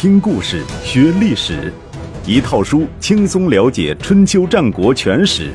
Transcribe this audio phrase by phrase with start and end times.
[0.00, 1.70] 听故事学历史，
[2.26, 5.52] 一套书轻松了解春秋战国全史。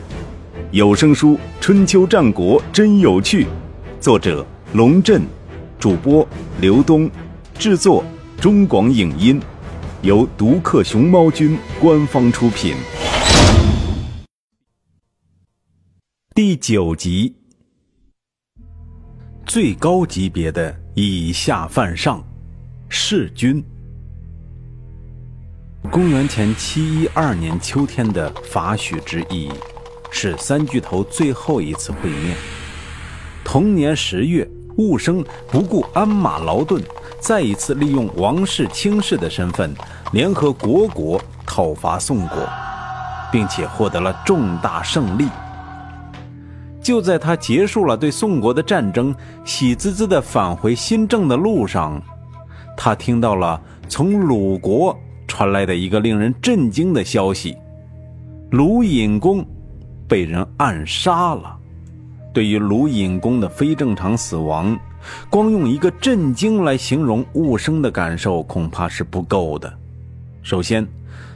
[0.70, 3.46] 有声书《春秋战国真有趣》，
[4.00, 5.23] 作者龙震，
[5.79, 6.23] 主播
[6.62, 7.10] 刘东，
[7.58, 8.05] 制作
[8.39, 9.42] 中广影音，
[10.03, 12.75] 由独克熊猫君官方出品。
[16.35, 17.35] 第九集，
[19.48, 22.23] 最高级别的以下犯上。
[22.88, 23.66] 弑君。
[25.85, 29.49] 公元前七一二年秋天的法许之役，
[30.09, 32.35] 是三巨头最后一次会面。
[33.44, 36.81] 同年十月，寤生不顾鞍马劳顿，
[37.20, 39.73] 再一次利用王室卿士的身份，
[40.11, 42.38] 联合国国讨伐宋国，
[43.31, 45.27] 并且获得了重大胜利。
[46.81, 52.02] 就在他结束了对宋国的战争，喜滋滋的返回新郑的路上。
[52.77, 54.97] 他听到了从鲁国
[55.36, 57.58] 传来的一个令人震惊的消息：
[58.52, 59.45] 卢隐公
[60.08, 61.59] 被人暗杀了。
[62.33, 64.80] 对于卢隐公的非正常死亡，
[65.30, 69.77] 光用一个“震惊”来形容寤生的感受恐怕是不够的。
[70.42, 70.88] 首先，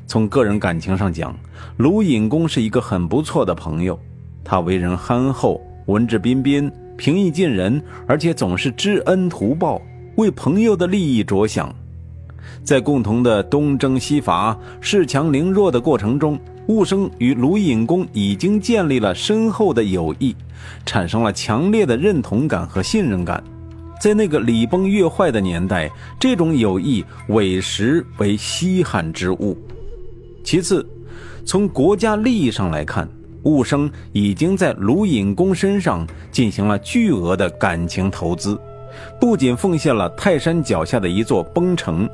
[0.08, 1.38] 从个人感情上讲，
[1.75, 4.00] 卢隐公是一个很不错的朋友。
[4.45, 9.81] 他为人憨厚、文质彬彬、平易近人，而且总是知恩图报。
[10.16, 11.75] 为朋友的利益着想，
[12.64, 20.36] 在共同的东征西伐、恃强凌弱的过程中，寤生与卢隐公已经建立了深厚的友谊，
[20.86, 23.44] 产生了强烈的认同感和信任感。
[24.00, 29.58] 在那个礼崩乐坏的年代，这种友谊委实为稀罕之物。
[30.44, 30.88] 其次，
[31.44, 33.09] 从国家利益上来看，
[33.44, 38.58] 寤生已经在卢隐公身上进行了巨额的感情投资。
[39.20, 42.09] 不仅奉献了泰山脚下的一座崩城，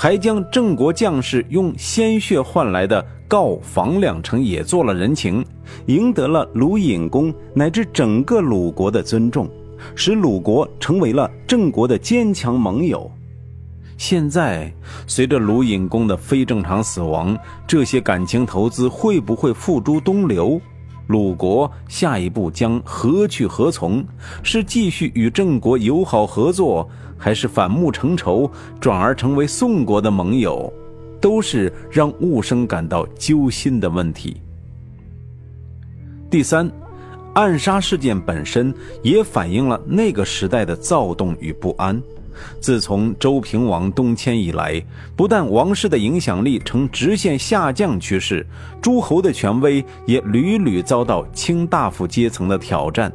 [0.00, 5.44] 还将郑国将士用鲜血换来的告房两城也做了人情，
[5.86, 9.50] 赢得了鲁隐公乃至整个鲁国的尊重，
[9.96, 13.10] 使鲁国成为了郑国的坚强盟友。
[13.96, 14.72] 现在，
[15.08, 20.60] 随着鲁隐公的非正常死亡，这些感情投资会不会付诸东流？
[21.08, 24.04] 鲁国下一步将何去何从？
[24.42, 26.86] 是继续与郑国友好合作，
[27.16, 30.70] 还是反目成仇，转而成为宋国的盟友？
[31.18, 34.36] 都是让物生感到揪心的问题。
[36.30, 36.70] 第三，
[37.32, 42.00] 暗杀事件本身也反映了那个时代的躁动与不安。
[42.60, 44.82] 自从周平王东迁以来，
[45.16, 48.46] 不但王室的影响力呈直线下降趋势，
[48.80, 53.12] 诸侯的权威也屡屡遭到卿大夫阶层的挑战。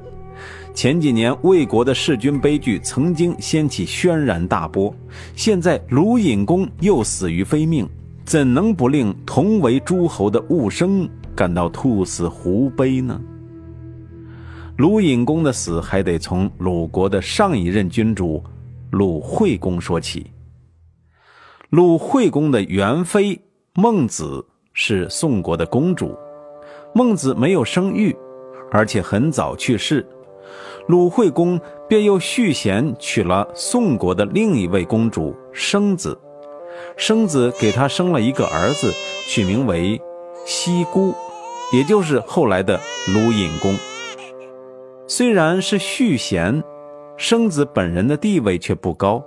[0.74, 4.94] 前几年魏国的弑君悲剧曾经掀起轩然大波，
[5.36, 7.88] 现在鲁隐公又死于非命，
[8.26, 13.22] 怎能不令同为诸侯的寤生感到兔死狐悲呢？
[14.78, 18.44] 鲁隐公的死还得从鲁国的上一任君主。
[18.94, 20.28] 鲁惠公说起，
[21.72, 23.42] 鲁惠公的元妃
[23.74, 26.16] 孟子是宋国的公主，
[26.94, 28.16] 孟子没有生育，
[28.72, 30.08] 而且很早去世，
[30.88, 31.60] 鲁惠公
[31.90, 36.16] 便又续弦娶了宋国的另一位公主生子，
[36.96, 38.94] 生子给他生了一个儿子，
[39.28, 40.00] 取名为
[40.46, 41.16] 西姑，
[41.74, 42.80] 也就是后来的
[43.12, 43.76] 鲁隐公。
[45.08, 46.64] 虽然是续弦。
[47.24, 49.24] 生子本人的地位却不高，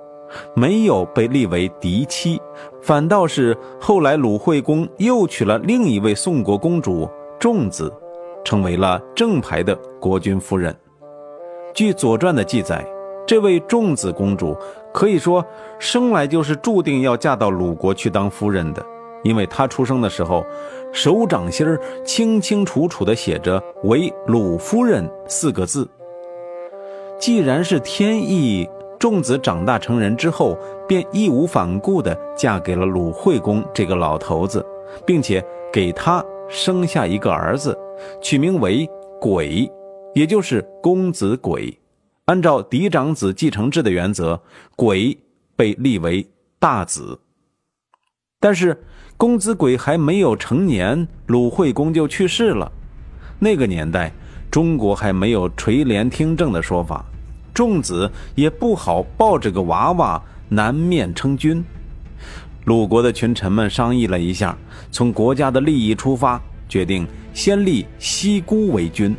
[0.54, 2.38] 没有被立为嫡妻，
[2.82, 7.08] 反倒是后来鲁惠公又娶了另一位宋国公主
[7.40, 7.90] 仲子，
[8.44, 10.76] 成为了正牌的国君夫人。
[11.72, 12.86] 据《左传》的记载，
[13.26, 14.54] 这位仲子公主
[14.92, 15.42] 可以说
[15.78, 18.84] 生来就是注定要嫁到鲁国去当夫人的，
[19.24, 20.44] 因为她出生的时候，
[20.92, 25.88] 手掌心儿清清楚楚地写着“为鲁夫人”四个字。
[27.18, 28.68] 既然是天意，
[28.98, 34.64] 仲子长大成人之后，便义无反顾地嫁给了鲁惠公这个老头子，
[35.06, 37.76] 并且给他生下一个儿子，
[38.20, 38.88] 取名为
[39.20, 39.70] 轨，
[40.14, 41.76] 也就是公子轨。
[42.26, 44.40] 按照嫡长子继承制的原则，
[44.76, 45.16] 轨
[45.56, 46.26] 被立为
[46.58, 47.18] 大子。
[48.38, 48.78] 但是
[49.16, 52.70] 公子轨还没有成年，鲁惠公就去世了。
[53.38, 54.12] 那个年代。
[54.50, 57.04] 中国还没有垂帘听政的说法，
[57.52, 61.62] 仲子也不好抱着个娃娃南面称君。
[62.64, 64.56] 鲁国的群臣们商议了一下，
[64.90, 69.14] 从国家的利益出发，决定先立西姑为君，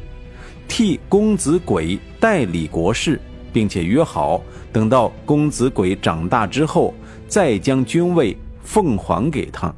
[0.68, 3.20] 替公子轨代理国事，
[3.54, 4.42] 并且约好
[4.74, 6.94] 等到公子轨长大之后，
[7.28, 9.74] 再将君位奉还给他。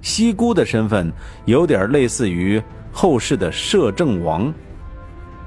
[0.00, 1.10] 西姑的身份
[1.46, 2.62] 有点类似于
[2.94, 4.54] 后世的摄政王，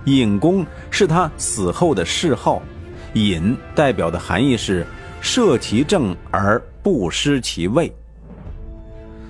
[0.04, 2.62] 隐公是他死后的谥号，
[3.14, 4.86] 隐代表的含义是
[5.22, 7.92] 摄其政而不失其位。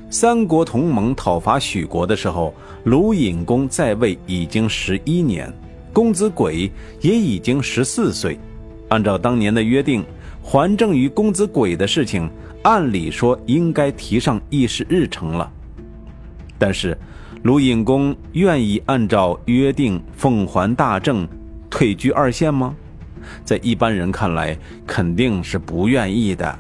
[0.09, 2.51] 三国同盟讨伐许国的时候，
[2.85, 5.53] 鲁隐公在位已经十一年，
[5.93, 6.71] 公子轨
[7.01, 8.39] 也已经十四岁。
[8.89, 10.03] 按照当年的约定，
[10.41, 12.27] 还政于公子轨的事情，
[12.63, 15.51] 按理说应该提上议事日程了。
[16.57, 16.97] 但是，
[17.47, 21.25] 鲁隐公愿意按照约定奉还大政，
[21.69, 22.75] 退居二线吗？
[23.45, 26.59] 在一般人看来，肯定是不愿意的。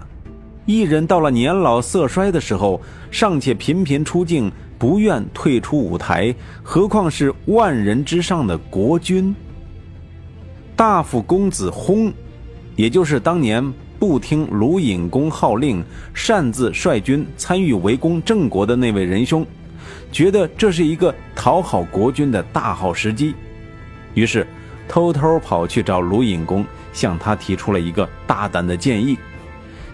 [0.65, 2.79] 一人到了年老色衰的时候，
[3.11, 4.49] 尚且频频出镜，
[4.79, 9.35] 不愿退出舞台，何况是万人之上的国君？
[10.73, 12.13] 大夫公子薨，
[12.77, 19.45] 也就是当年不听鲁隐公号令，擅自率军参与围攻郑国的那位仁兄，
[20.11, 23.35] 觉得这是一个讨好国君的大好时机，
[24.13, 24.47] 于是
[24.87, 29.17] 偷偷跑去找鲁隐公，向他提出了一个大胆的建议。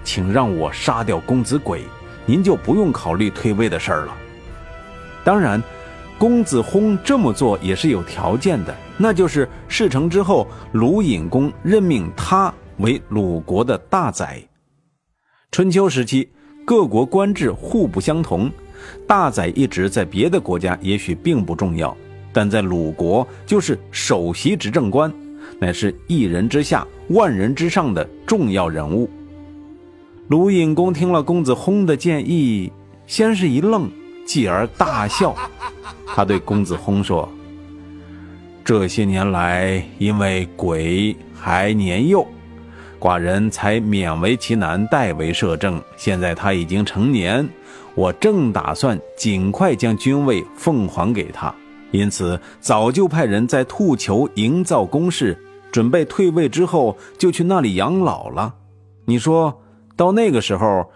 [0.04, 1.81] 请让我杀掉公子轨，
[2.25, 4.13] 您就不用考虑退位的事儿了。
[5.24, 5.62] 当然，
[6.18, 14.42] 公子薨这么做也是有条件的，那就是事成之后，鲁隐公任命他为鲁国的大宰。
[15.51, 16.30] 春秋时期，
[16.65, 18.51] 各国官制互不相同，
[19.07, 21.95] 大宰一职在别的国家也许并不重要，
[22.31, 25.12] 但在鲁国就是首席执政官，
[25.59, 29.09] 乃是一人之下、万人之上的重要人物。
[30.30, 32.71] 鲁隐公听了公子薨的建议，
[33.06, 33.89] 先是一愣，
[34.25, 35.36] 继而大笑。
[36.06, 37.29] 他对公子薨说
[38.63, 42.25] ：“这些年来，因为鬼还年幼，
[43.00, 45.81] 寡人才勉为其难代为摄政。
[45.97, 47.47] 现在他已经成年，
[47.95, 51.53] 我正打算尽快将君位奉还给他，
[51.91, 55.37] 因此早就派人在兔裘营造宫室，
[55.71, 58.53] 准备退位之后就去那里养老了。
[59.05, 59.59] 你说？”
[59.95, 60.89] 到那个时候，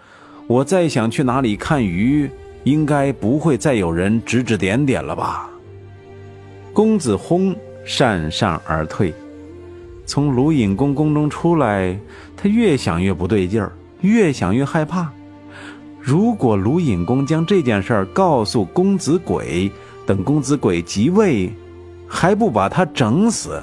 [0.47, 2.27] 我再想去哪里看鱼，
[2.63, 5.47] 应该不会再有人指指点点了吧？
[6.73, 7.55] 公子轰
[7.85, 9.13] 讪讪而退，
[10.07, 11.95] 从鲁隐公宫中出来，
[12.35, 13.71] 他越想越不对劲儿，
[14.01, 15.11] 越想越害怕。
[16.07, 19.69] 如果鲁隐公将这件事儿告诉公子轨，
[20.05, 21.51] 等公子轨即位，
[22.07, 23.61] 还不把他整死？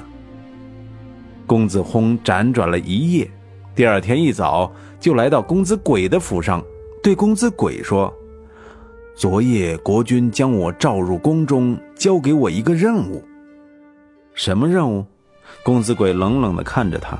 [1.47, 3.27] 公子轰辗转了一夜。
[3.73, 6.63] 第二天一早，就来到公子轨的府上，
[7.01, 8.13] 对公子轨说
[9.17, 13.23] ：“昨夜国君将我召入宫中，交给我一个任务。
[14.35, 15.03] 什么任务？”
[15.65, 17.17] 公子轨冷冷地看着他。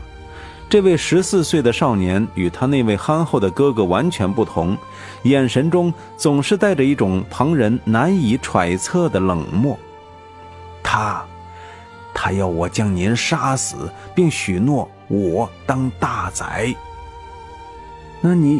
[0.67, 4.75] 这位十四岁的少年与他那位憨厚的哥哥完全不同，
[5.23, 9.77] 眼神中总是带着一种旁人难以揣测的冷漠。
[10.83, 11.23] 他，
[12.13, 14.89] 他要我将您杀死，并许诺。
[15.07, 16.73] 我当大宰，
[18.21, 18.59] 那你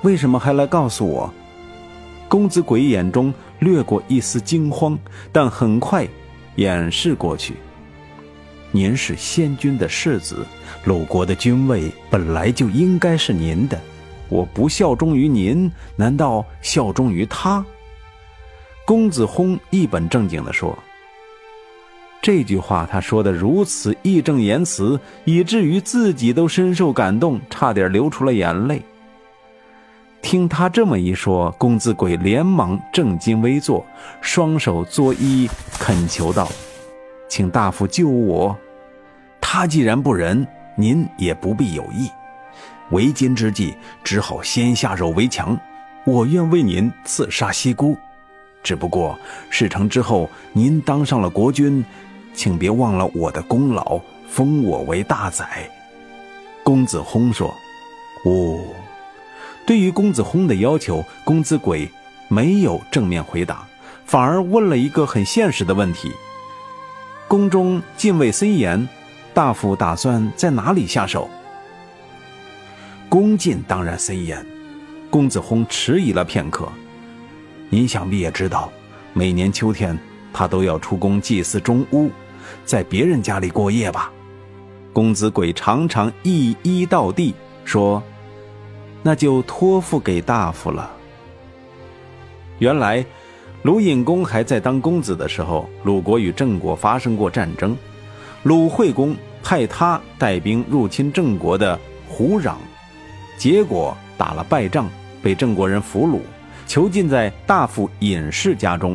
[0.00, 1.30] 为什么还来告诉我？
[2.26, 4.98] 公子鬼眼中掠过一丝惊慌，
[5.30, 6.08] 但很快
[6.56, 7.56] 掩饰过去。
[8.74, 10.44] 您是先君的世子，
[10.82, 13.80] 鲁国的君位本来就应该是您的。
[14.28, 17.64] 我不效忠于您，难道效忠于他？
[18.84, 20.76] 公子薨一本正经地说。
[22.20, 28.82] 这句话他说的如此义正言辞，以至于自己都深受感动，差点流出了眼泪。
[30.20, 33.86] 听他这么一说，公子鬼连忙正襟危坐，
[34.20, 36.48] 双手作揖，恳求道
[37.30, 38.58] ：“请大夫救我！
[39.56, 40.44] 他既然不仁，
[40.74, 42.10] 您也不必有意。
[42.90, 45.56] 为今之计，只好先下手为强。
[46.04, 47.96] 我愿为您刺杀西姑，
[48.64, 49.16] 只不过
[49.50, 51.84] 事成之后，您当上了国君。”
[52.34, 55.70] 请别忘了我的功劳，封我为大宰。”
[56.64, 57.54] 公子薨说。
[58.26, 58.58] “哦。”
[59.64, 61.88] 对于公子薨的要求，公子轨
[62.26, 63.64] 没有正面回答，
[64.04, 66.10] 反而问了一个很现实的问题
[67.28, 68.88] ：“宫中禁卫森严，
[69.34, 71.28] 大夫打算在哪里下手？”
[73.10, 74.44] 宫禁当然森严。
[75.10, 76.68] 公子薨迟疑了片刻
[77.68, 78.72] ：“您想必也知道，
[79.12, 79.98] 每年秋天
[80.32, 82.10] 他都要出宫祭祀中巫。”
[82.64, 84.12] 在别人家里过夜吧，
[84.92, 88.02] 公子鬼常常一一到地说
[89.02, 90.90] ：“那就托付给大夫了。”
[92.60, 93.04] 原来，
[93.62, 97.74] 鲁隐公还在当公子的时候，鲁国与郑国发生过战争，
[98.44, 102.56] 鲁惠公派他带兵入侵郑国的胡壤，
[103.38, 104.86] 结果打了败仗，
[105.22, 106.20] 被郑国人俘虏，
[106.66, 108.94] 囚禁在大夫尹氏家中。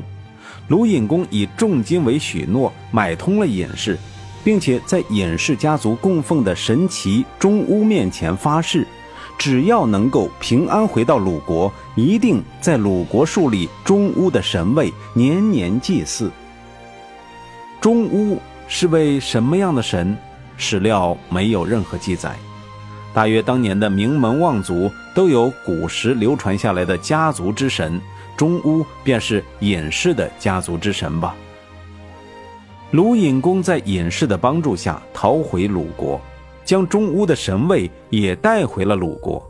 [0.67, 3.97] 鲁隐公以重金为许诺，买通了尹氏，
[4.43, 8.85] 并且在尹氏家族供奉的神奇中巫面前发誓，
[9.39, 16.31] 只要能够平安回到鲁国，一定在鲁国树立中巫的神位，年年祭祀。
[17.81, 18.37] 中巫
[18.71, 20.15] 是位什么样的神？
[20.55, 22.35] 史料没有任何记载。
[23.13, 27.99] 大约当年的名门望族都有古时流传下来的家族之神。
[28.37, 31.35] 中巫便是隐士的家族之神吧。
[32.91, 36.21] 鲁隐公在隐士的帮助下逃回鲁国，
[36.63, 39.45] 将中巫的神位也带回了鲁国。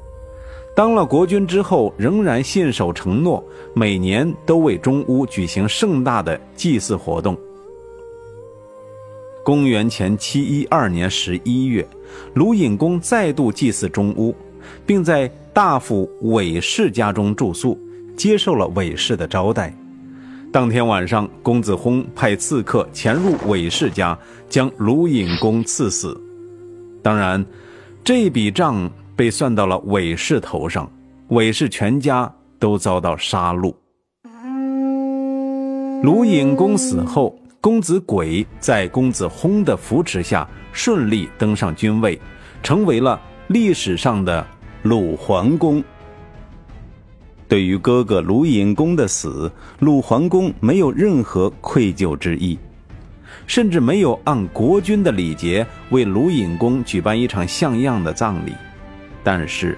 [0.76, 3.44] 当了国君之后，仍然信守承诺，
[3.76, 7.38] 每年都为中巫举行盛大的祭祀活动。
[9.44, 11.88] 公元前七一二年十一月，
[12.34, 14.36] 鲁隐公再度祭祀中巫，
[14.86, 17.80] 并在大夫韦氏家中住宿。
[18.16, 19.74] 接受了韦氏的招待，
[20.52, 24.20] 当天晚上，公子薨派刺客潜入韦氏家，
[24.50, 26.20] 将鲁隐公刺死。
[27.02, 27.46] 当然，
[28.04, 30.92] 这笔账被算到了韦氏头上，
[31.30, 32.30] 韦氏全家
[32.60, 33.74] 都遭到杀戮。
[36.04, 42.18] 鲁隐公死后，公子轨在公子轰的扶持下，顺利登上君位，
[42.64, 44.46] 成为了历史上的
[44.84, 45.84] 鲁桓公。
[47.50, 52.58] 对于哥哥鲁隐公的死，鲁桓公没有任何愧疚之意，
[53.46, 58.54] 甚至没有按国君的礼节为鲁隐公举办一场像样的葬礼。
[59.22, 59.78] 但是，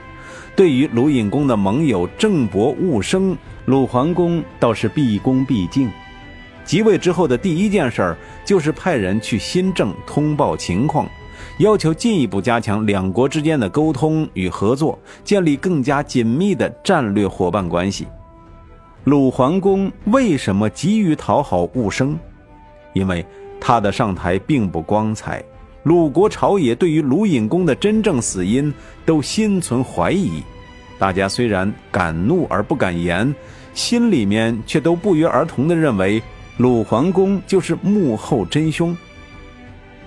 [0.55, 3.35] 对于鲁隐公的盟友郑伯戊生，
[3.65, 5.89] 鲁桓公倒是毕恭毕敬。
[6.63, 11.07] 即位之后的第一件事儿，就是派人去新郑通报情况。
[11.57, 18.07] 要求进一步加强两国之间的沟通与合作，建立更加紧密的战略伙伴关系。
[19.03, 22.17] 鲁桓公为什么急于讨好戊生？
[22.93, 23.25] 因为
[23.59, 25.43] 他的上台并不光彩。
[25.83, 28.71] 鲁国朝野对于鲁隐公的真正死因
[29.05, 30.43] 都心存怀疑，
[30.99, 33.33] 大家虽然敢怒而不敢言，
[33.73, 36.21] 心里面却都不约而同地认为
[36.61, 38.95] 鲁桓公就是幕后真凶。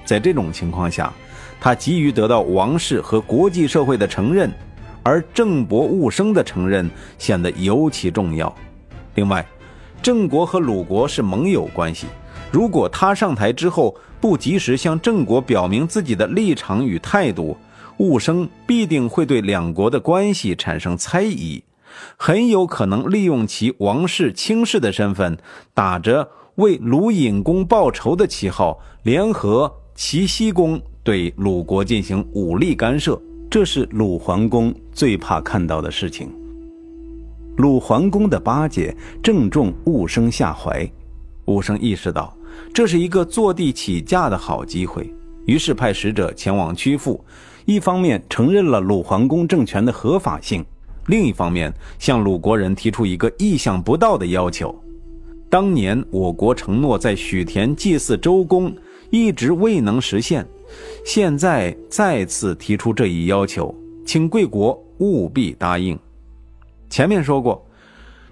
[0.05, 1.13] 在这种情况下，
[1.61, 4.49] 他急于得到王室和国际社会的承认，
[5.03, 8.55] 而郑伯戊生的承认显得尤其重要。
[9.17, 9.45] 另外，
[10.01, 12.07] 郑国和鲁国是盟友关系，
[12.53, 17.57] 如果他上台之后不及时向郑国表明自己的立场与态度，
[17.97, 21.65] 戊生必定会对两国的关系产生猜疑，
[22.17, 25.37] 很有可能利用其王室卿士的身份，
[25.73, 30.81] 打着为鲁隐公报仇的旗号，联合齐僖公。
[31.03, 33.21] 对鲁国进行武力干涉，
[33.51, 36.31] 这是鲁桓公最怕看到的事情。
[37.57, 40.89] 鲁桓公的巴结正中戊生下怀，
[41.47, 42.35] 戊生意识到
[42.73, 45.13] 这是一个坐地起价的好机会，
[45.45, 47.23] 于是派使者前往曲阜，
[47.67, 50.65] 一方面承认了鲁桓公政权的合法性，
[51.09, 54.75] 另一方面向鲁国人提出一个意想不到的要求：
[55.55, 58.75] 当年我国承诺在许田祭祀周公，
[59.11, 60.45] 一直未能实现。
[61.07, 63.73] 现在再次提出这一要求，
[64.05, 65.97] 请贵国务必答应。
[66.91, 67.65] 前面说过，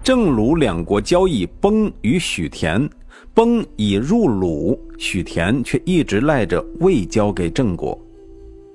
[0.03, 2.89] 郑鲁两国交易崩于许田，
[3.33, 7.97] 崩已入鲁，许田却一直赖着未交给郑国。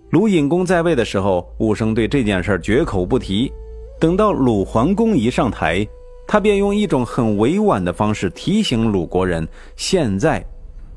[0.09, 3.53] 鲁隐公在位的时候，武生对这件事绝口不提。
[4.01, 5.87] 等到鲁桓公一上台，
[6.29, 10.45] 他便用一种很委婉的方式提醒鲁国人：现在。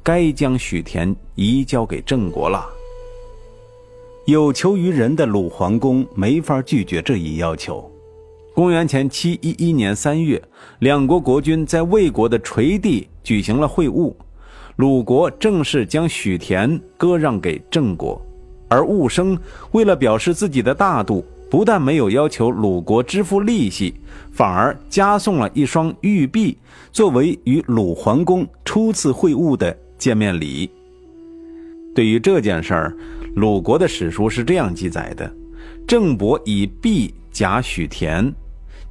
[0.03, 2.67] 该将许田移交给郑国了。
[4.25, 7.87] 有求于人的鲁桓公没法拒绝这一要求。
[8.55, 10.41] 公元前七一一年三月，
[10.79, 14.11] 两国国君在魏国的垂地举行了会晤，
[14.77, 18.19] 鲁国正式将许田割让给郑国，
[18.67, 19.37] 而戊生
[19.73, 23.93] 为了表示自己的大度，不但没有要求鲁国支付利息，
[24.31, 26.57] 反而加送了一双玉璧，
[26.93, 29.77] 作为与鲁桓公初次会晤的。
[29.97, 30.67] 见面礼。
[31.93, 32.95] 对于这件事儿，
[33.35, 35.29] 鲁国的史书是这样记载的：
[35.85, 38.33] 郑伯以币假许田，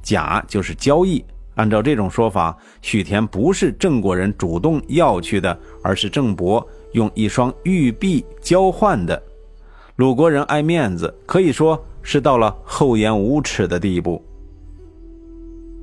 [0.03, 1.21] 假就是交易。
[1.55, 9.21] 按照这种说法，许田不是郑国人主动要去的，而是郑伯用一双玉璧交换的。
[9.97, 14.23] 鲁国人爱面子，可以说是到了厚颜无耻的地步。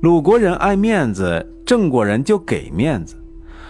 [0.01, 3.15] 鲁国人爱面子，郑国人就给面子。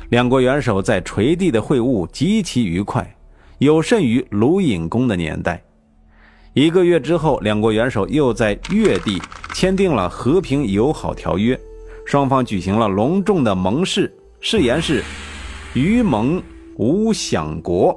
[0.10, 3.16] 两国元首在垂地的会晤极其愉快，
[3.60, 5.64] 有甚于鲁隐公的年代。
[6.54, 9.22] 一个月之后，两国元首又在越地
[9.54, 11.60] 签订了和平友好条约，
[12.06, 15.04] 双方举行了隆重的盟誓，誓言是
[15.76, 16.42] “与盟
[16.78, 17.96] 无享国”，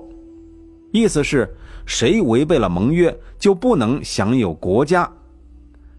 [0.93, 1.49] 意思是
[1.87, 5.11] 谁违背了盟约就不能享有国家。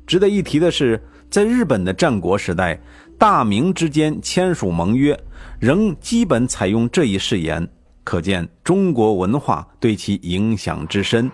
[0.05, 2.79] 值得一提的是，在日本的战国时代，
[3.17, 5.17] 大明之间签署盟约，
[5.59, 7.67] 仍基本采用这一誓言，
[8.03, 11.31] 可见中国文化对其影响之深。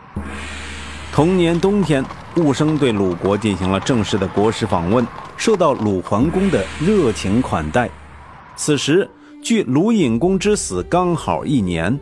[1.11, 2.05] 同年冬天，
[2.37, 7.89] 雾生对鲁国进行了正式的国事访问，受到鲁桓公的热情款待。
[8.55, 9.09] 此时，
[9.41, 11.99] 距鲁隐公之死刚好一年，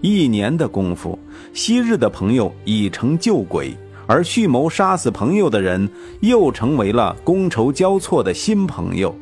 [0.00, 1.18] 一年的功夫，
[1.52, 3.76] 昔日的朋友已成旧鬼。
[4.06, 5.86] 而蓄谋杀死朋友的人，
[6.20, 9.14] 又成为了觥筹交错的新朋友，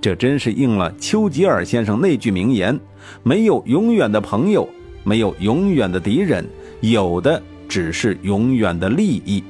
[0.00, 2.78] 这真是应了丘吉尔先生那句名言
[3.24, 4.68] ：“没有永远的朋友，
[5.02, 6.48] 没有永远的敌人，
[6.82, 9.42] 有的只是永远的利益。”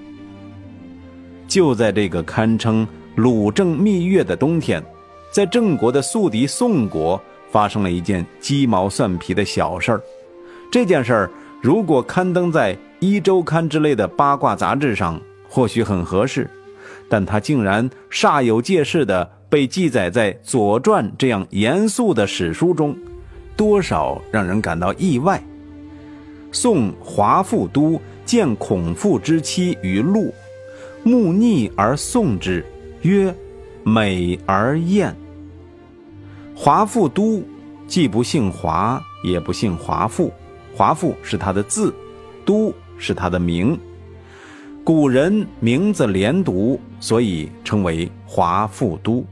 [1.47, 4.83] 就在这个堪称鲁郑蜜月的冬天，
[5.31, 10.01] 在郑国的宿敌宋国发生了一件鸡毛蒜皮的小事儿。
[10.73, 12.77] 这件事儿如果刊登在……
[13.05, 16.49] 一周刊之类的八卦杂志上或许很合适，
[17.09, 22.97] 但它竟然煞有介事地被记载在《左传》这样严肃的史书中，
[23.57, 25.43] 多少让人感到意外。
[26.53, 30.33] 宋华富都见孔父之妻于路，
[31.03, 32.65] 慕逆而送之，
[33.01, 33.35] 曰
[33.83, 35.13] ：“美而艳。”
[36.55, 37.43] 华富都
[37.89, 40.33] 既不姓华，也不姓华富，
[40.75, 41.95] 华富是他的字，
[42.45, 42.73] 都。
[42.99, 43.77] 是他的名，
[44.85, 49.25] 古人名字连读，所以称为华富都。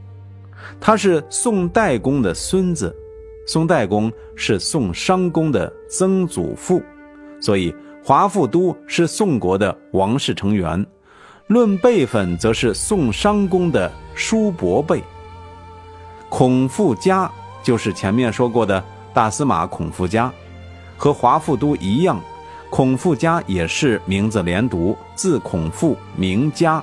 [0.77, 2.93] 他是宋代公的孙子，
[3.47, 6.83] 宋代公是宋商公的曾祖父，
[7.39, 10.85] 所以华富都是宋国的王室成员。
[11.47, 15.01] 论辈分，则是宋商公的叔伯辈。
[16.27, 17.31] 孔富家
[17.63, 20.29] 就是前面说过的大司马孔富家，
[21.01, 22.21] 和华富都一样。
[22.69, 26.81] 孔富家也是名字连读，字孔富，名家。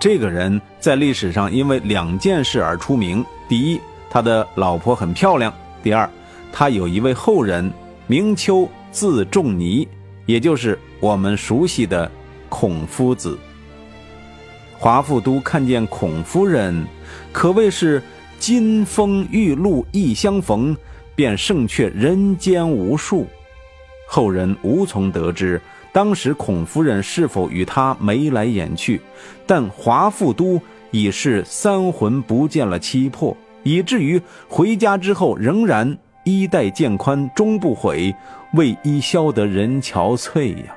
[0.00, 6.08] 这个人在历史上因为两件事而出名：第一，他的老婆很漂亮；第二，
[6.50, 7.70] 他有一位后人，
[8.06, 9.86] 名丘，字仲尼，
[10.24, 12.10] 也就是我们熟悉的
[12.48, 13.38] 孔夫子。
[14.78, 16.86] 华富都看见孔夫人，
[17.30, 18.02] 可谓是
[18.38, 20.74] 金风玉露一相逢，
[21.18, 23.26] 便胜却人间无数。
[24.06, 25.60] 后人无从得知
[25.92, 29.00] 当时孔夫人是否与他眉来眼去，
[29.44, 38.14] 但华富都已是三魂不见了七魄，以至于回家之后仍然衣带渐宽终不悔，
[38.54, 40.76] 为伊消得人憔悴呀。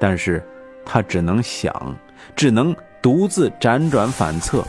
[0.00, 0.42] 但是，
[0.86, 1.94] 他只能想，
[2.34, 4.64] 只能独自辗转反侧，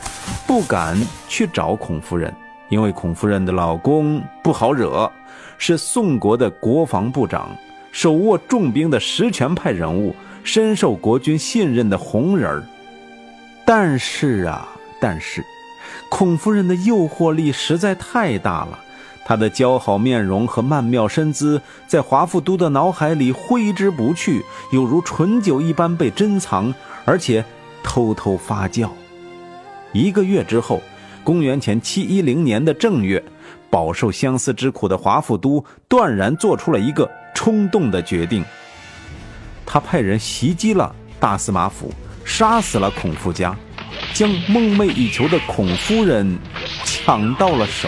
[0.46, 2.34] 不敢去找孔夫人，
[2.70, 5.12] 因为孔夫人的老公不好惹。
[5.62, 7.50] 是宋国的国防部长，
[7.92, 12.64] 手握重兵的实权派人物，深受国君信任的红人儿。
[13.66, 14.70] 但是啊，
[15.02, 15.44] 但是，
[16.10, 18.80] 孔夫人的诱惑力实在太大了。
[19.26, 27.44] 她的姣好面容和曼妙身姿，在华富都的脑海里挥之不去，有如醇酒一般被珍藏，而且
[27.84, 28.90] 偷偷发酵。
[29.92, 30.82] 一个月之后，
[31.30, 33.24] 公元前七一零年的正月。
[33.70, 38.44] 饱受相思之苦的华富都断然做出了一个冲动的决定，
[39.64, 41.94] 他派人袭击了大司马府，
[42.26, 43.56] 杀死了孔富家，
[44.12, 46.36] 将梦寐以求的孔夫人
[46.84, 47.88] 抢到了手。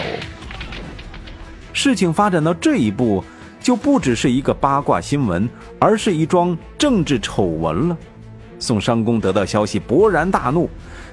[1.72, 3.24] 事情发展到这一步，
[3.60, 5.50] 就不只是一个八卦新闻，
[5.80, 7.96] 而是一桩政治丑闻了。
[8.60, 10.70] 宋商公得到消息，勃然大怒，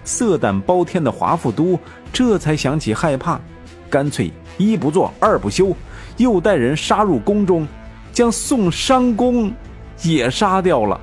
[0.09, 1.79] 色胆包天的华富都
[2.11, 3.39] 这才想起害怕。
[3.91, 5.75] 干脆一不做二不休，
[6.17, 7.67] 又带人杀入宫中，
[8.11, 9.53] 将宋商公
[10.01, 10.99] 也杀掉了。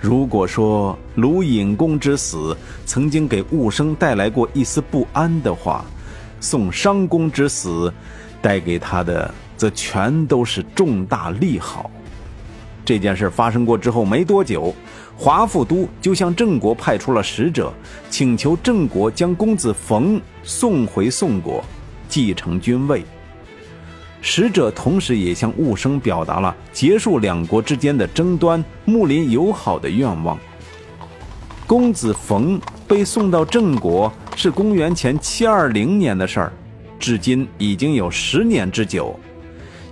[0.00, 2.56] 如果说鲁隐公之死
[2.86, 5.84] 曾经给雾生带来过一丝不安的话，
[6.40, 7.92] 宋商公之死
[8.40, 11.90] 带给他的则全都是重大利好。
[12.84, 14.72] 这件事发生过之后没多久。
[15.16, 17.72] 华富都就向郑国派出了使者，
[18.10, 21.64] 请求郑国将公子冯送回宋国，
[22.08, 23.02] 继承君位。
[24.20, 30.38] 使者同时也向雾生表达了结束两国之间的争端、睦邻友好的愿望。
[31.66, 36.52] 公子冯被送到郑国是公元前七二零年的事儿，
[36.98, 39.18] 至今已经有十年之久。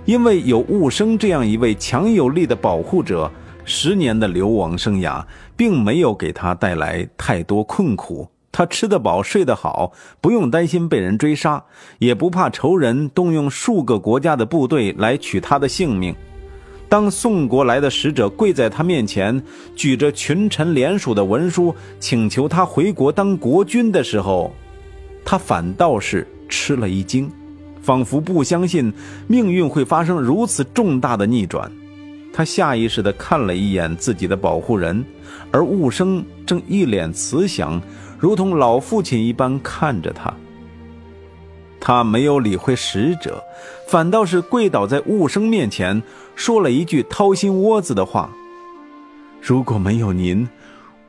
[0.05, 3.31] 因为有雾生这样一位强有力的保护者。
[3.65, 5.23] 十年的流亡生涯
[5.55, 8.27] 并没有给他带来太多困苦。
[8.51, 11.63] 他吃得饱，睡得好，不用担心被人追杀，
[11.97, 16.13] 也不怕仇人动用数个国家的部队来取他的性命。
[16.87, 19.41] 当宋国来的使者跪在他面前，
[19.75, 24.53] 举着群臣联署的文书，请求他回国当国君的时候，
[25.25, 27.31] 他反倒是吃了一惊，
[27.81, 28.93] 仿佛不相信
[29.25, 31.71] 命运会发生如此重大的逆转。
[32.33, 35.05] 他下意识地看了一眼自己的保护人，
[35.51, 37.79] 而雾生正一脸慈祥。
[38.17, 40.33] 如同老父亲一般看着他，
[41.79, 43.43] 他没有理会使者，
[43.87, 46.01] 反倒是跪倒在雾生面前，
[46.35, 48.31] 说了一句掏心窝子的话
[49.41, 50.47] ：“如果没有您，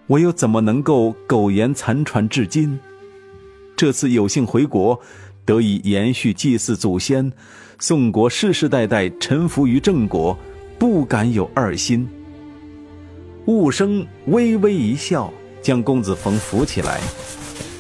[0.09, 2.79] 我又怎么能够苟延残喘至今？
[3.77, 5.01] 这次有幸回国，
[5.45, 7.33] 得以延续祭祀祖先，
[7.79, 10.37] 宋国世世代代臣服于郑国，
[10.79, 12.09] 不敢有二心。”
[13.47, 15.33] 雾生微微一笑。
[15.65, 17.01] 将公子冯扶起来，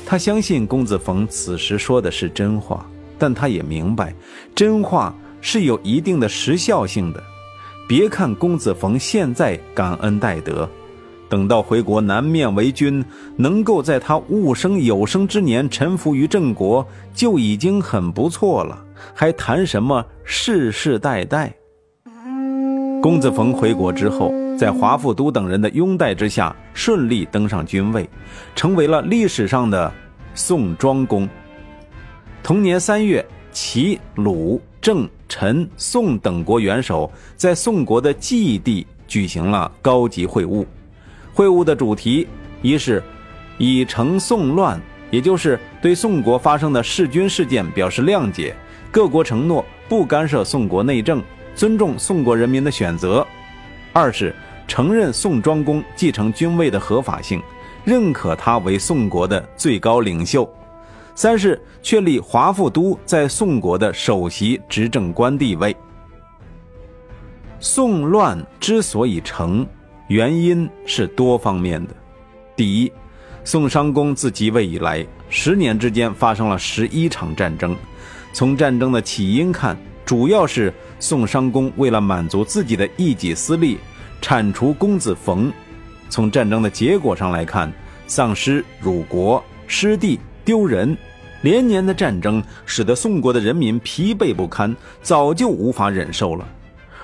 [0.06, 2.86] 他相信公子冯此时说的是真话，
[3.18, 4.14] 但他也明白，
[4.54, 7.22] 真话是有一定的时效性的。
[7.86, 10.66] 别看公子冯现在感恩戴德，
[11.28, 13.04] 等到回国南面为君，
[13.36, 21.54] 能够在他物生有生之年臣服于郑国，就已经很不错了，还谈什么世世代代？
[23.04, 24.32] 公子冯回国之后。
[24.56, 28.08] 在华富都等人的拥戴之下，顺利登上君位，
[28.54, 29.92] 成为了历史上的
[30.32, 31.28] 宋庄公。
[32.42, 40.64] 同年三月，齐、鲁、郑、陈、宋等国元首在宋国的冀地举行了高级会晤。
[41.34, 42.26] 会晤的主题
[42.62, 43.02] 一是
[43.58, 48.54] 以成宋乱，也就是对宋国发生的弑君事件表示谅解，
[48.90, 51.20] 各国承诺不干涉宋国内政，
[51.54, 53.26] 尊重宋国人民的选择；
[53.92, 54.34] 二是。
[54.66, 57.38] 承认宋庄公继承君位的合法性，
[57.84, 60.50] 认可他为宋国的最高领袖。
[61.14, 65.76] 三是确立华富都在宋国的首席执政官地位。
[67.60, 69.66] 宋乱之所以成，
[70.08, 71.94] 原因是多方面的。
[72.56, 72.90] 第一，
[73.44, 77.76] 宋商公自即位以来，十年之间发生了十一场战争。
[78.32, 83.78] 从战争的起因看，主要是宋商公为了满足自己的一己私利。
[84.20, 85.52] 铲除公子冯，
[86.08, 87.70] 从战争的结果上来看，
[88.06, 90.96] 丧失辱国、失地、丢人，
[91.42, 96.48] 连年的战争使得宋国的人民疲惫不堪，早就无法忍受了。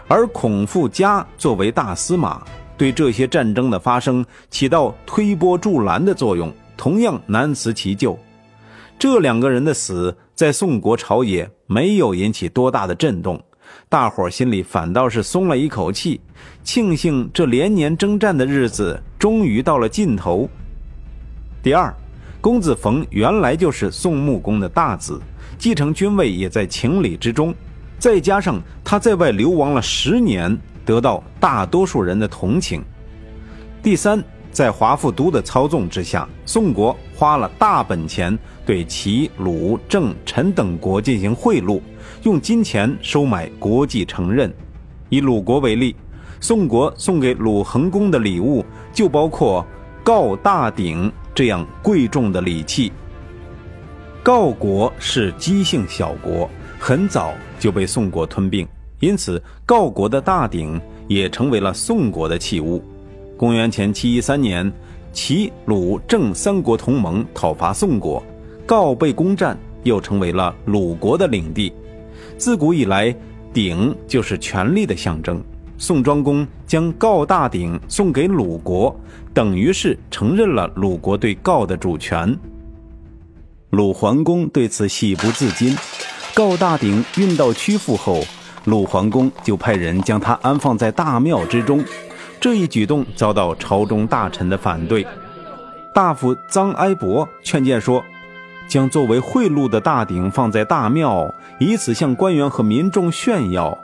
[0.08, 2.42] 而孔富嘉作为大司马，
[2.78, 8.18] 对这些战争的发生起到推波助澜的作用，同样难辞其咎。
[8.98, 13.40] 这两个人的死，在宋国朝野没有引起多大的震动。
[13.88, 16.20] 大伙心里反倒是松了一口气，
[16.64, 20.50] 庆幸这连年征战的日子终于到了尽头。
[21.62, 21.94] 第二，
[22.40, 25.20] 公子冯原来就是宋穆公的大子，
[25.58, 27.54] 继承君位也在情理之中。
[28.00, 32.82] 再加上他在外流亡了十年，得到大多数人的同情。
[33.80, 41.78] 第三，在华富都的操纵之下，宋国花了大本钱对齐、鲁、郑、陈等国进行贿赂。
[42.22, 44.50] 用金钱收买国际承认，
[45.10, 45.94] 以鲁国为例，
[46.40, 49.62] 宋国送给鲁桓公的礼物就包括
[50.02, 52.90] 郜大鼎这样贵重的礼器。
[54.24, 58.66] 郜国是姬姓小国，很早就被宋国吞并，
[58.98, 62.82] 因此郜国的大鼎也成为了宋国的器物。
[63.36, 64.70] 公元前七一三年，
[65.12, 68.22] 齐、鲁、郑三国同盟讨伐宋国，
[68.66, 71.72] 郜被攻占，又成为了鲁国的领地。
[72.38, 73.14] 自古以来，
[73.52, 75.42] 鼎就是权力的象征。
[75.76, 78.94] 宋庄公将郜大鼎送给鲁国，
[79.32, 82.36] 等于是承认了鲁国对郜的主权。
[83.70, 85.76] 鲁桓公对此喜不自禁。
[86.34, 88.20] 郜大鼎运到曲阜后，
[88.64, 91.82] 鲁桓公就派人将它安放在大庙之中。
[92.40, 95.06] 这一举动遭到朝中大臣的反对。
[95.92, 98.02] 大夫臧哀伯劝谏说。
[98.68, 103.76] 将作为贿赂的大鼎放在大庙，以此向官员和民众炫耀，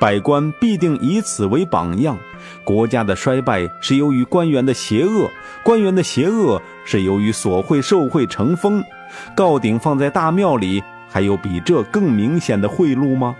[0.00, 2.18] 百官必定以此为榜样。
[2.64, 5.30] 国家的衰败是由于官员的邪恶，
[5.62, 8.82] 官员的邪恶是由于索贿受贿成风。
[9.36, 13.36] 告鼎放在大庙里，还有比这更明显的贿赂吗？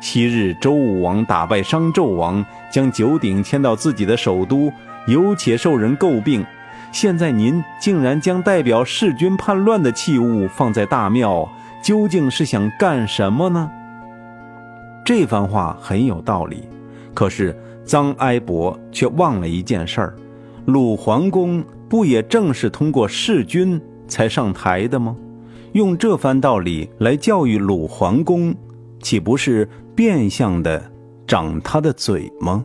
[0.00, 4.72] 昔日周武王打败商纣王，将九鼎迁到自己的首都，
[5.06, 6.44] 有且受人诟病。
[6.92, 11.48] 现在您竟然将代表弑君叛乱的器物放在大庙，
[11.82, 13.70] 究竟是想干什么呢？
[15.04, 16.64] 这番话很有道理，
[17.12, 17.54] 可是
[17.84, 20.16] 臧哀伯却忘了一件事儿：
[20.66, 25.16] 鲁桓公不也正是通过弑君才上台的吗？
[25.72, 28.54] 用这番道理来教育鲁桓公，
[29.00, 30.92] 岂不是变相的
[31.26, 32.64] 长他的嘴吗？